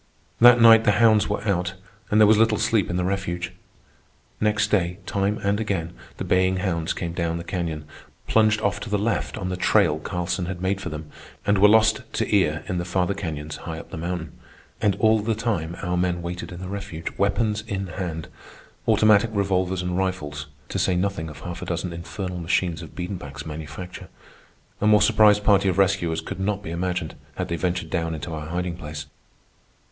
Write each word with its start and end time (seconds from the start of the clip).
That 0.39 0.59
night 0.59 0.83
the 0.83 0.93
hounds 0.93 1.29
were 1.29 1.47
out, 1.47 1.75
and 2.09 2.19
there 2.19 2.25
was 2.25 2.39
little 2.39 2.57
sleep 2.57 2.89
in 2.89 2.95
the 2.95 3.03
refuge. 3.05 3.53
Next 4.39 4.71
day, 4.71 4.97
time 5.05 5.37
and 5.43 5.59
again, 5.59 5.93
the 6.17 6.23
baying 6.23 6.57
hounds 6.57 6.91
came 6.91 7.13
down 7.13 7.37
the 7.37 7.43
canyon, 7.43 7.85
plunged 8.25 8.61
off 8.61 8.79
to 8.79 8.89
the 8.89 8.97
left 8.97 9.37
on 9.37 9.49
the 9.49 9.55
trail 9.55 9.99
Carlson 9.99 10.47
had 10.47 10.59
made 10.59 10.81
for 10.81 10.89
them, 10.89 11.07
and 11.45 11.59
were 11.59 11.67
lost 11.67 12.01
to 12.13 12.35
ear 12.35 12.63
in 12.67 12.79
the 12.79 12.83
farther 12.83 13.13
canyons 13.13 13.57
high 13.57 13.77
up 13.77 13.91
the 13.91 13.97
mountain. 13.97 14.31
And 14.81 14.95
all 14.95 15.19
the 15.19 15.35
time 15.35 15.77
our 15.83 15.95
men 15.97 16.23
waited 16.23 16.51
in 16.51 16.61
the 16.61 16.67
refuge, 16.67 17.11
weapons 17.19 17.61
in 17.67 17.85
hand—automatic 17.85 19.29
revolvers 19.31 19.83
and 19.83 19.95
rifles, 19.99 20.47
to 20.69 20.79
say 20.79 20.95
nothing 20.95 21.29
of 21.29 21.41
half 21.41 21.61
a 21.61 21.65
dozen 21.67 21.93
infernal 21.93 22.39
machines 22.39 22.81
of 22.81 22.95
Biedenbach's 22.95 23.45
manufacture. 23.45 24.07
A 24.81 24.87
more 24.87 25.03
surprised 25.03 25.43
party 25.43 25.69
of 25.69 25.77
rescuers 25.77 26.21
could 26.21 26.39
not 26.39 26.63
be 26.63 26.71
imagined, 26.71 27.13
had 27.35 27.49
they 27.49 27.55
ventured 27.55 27.91
down 27.91 28.15
into 28.15 28.33
our 28.33 28.47
hiding 28.47 28.75
place. 28.77 29.05